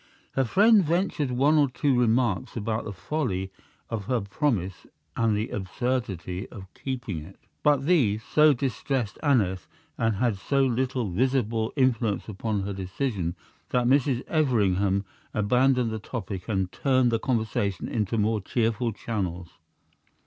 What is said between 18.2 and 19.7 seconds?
cheerful channels.